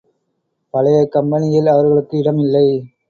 பழைய 0.73 0.99
கம்பெனியில் 1.07 1.67
அவர்களுக்கு 1.67 2.17
இடம் 2.17 2.39
இல்லை. 2.39 2.65